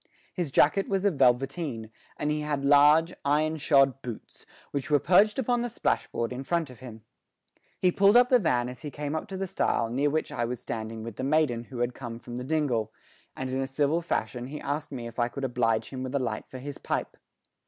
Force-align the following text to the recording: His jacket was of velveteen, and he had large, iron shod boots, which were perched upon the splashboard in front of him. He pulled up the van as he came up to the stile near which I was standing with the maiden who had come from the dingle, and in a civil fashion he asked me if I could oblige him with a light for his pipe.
His 0.33 0.49
jacket 0.49 0.87
was 0.89 1.05
of 1.05 1.13
velveteen, 1.13 1.91
and 2.17 2.31
he 2.31 2.41
had 2.41 2.65
large, 2.65 3.13
iron 3.23 3.57
shod 3.57 4.01
boots, 4.01 4.47
which 4.71 4.89
were 4.89 4.97
perched 4.97 5.37
upon 5.37 5.61
the 5.61 5.69
splashboard 5.69 6.33
in 6.33 6.43
front 6.43 6.71
of 6.71 6.79
him. 6.79 7.03
He 7.77 7.91
pulled 7.91 8.17
up 8.17 8.29
the 8.29 8.39
van 8.39 8.67
as 8.67 8.79
he 8.81 8.89
came 8.89 9.13
up 9.15 9.27
to 9.27 9.37
the 9.37 9.45
stile 9.45 9.91
near 9.91 10.09
which 10.09 10.31
I 10.31 10.43
was 10.43 10.59
standing 10.59 11.03
with 11.03 11.17
the 11.17 11.23
maiden 11.23 11.65
who 11.65 11.77
had 11.81 11.93
come 11.93 12.17
from 12.17 12.37
the 12.37 12.43
dingle, 12.43 12.91
and 13.35 13.51
in 13.51 13.61
a 13.61 13.67
civil 13.67 14.01
fashion 14.01 14.47
he 14.47 14.59
asked 14.59 14.91
me 14.91 15.05
if 15.05 15.19
I 15.19 15.27
could 15.27 15.43
oblige 15.43 15.91
him 15.91 16.01
with 16.01 16.15
a 16.15 16.19
light 16.19 16.47
for 16.49 16.57
his 16.57 16.79
pipe. 16.79 17.15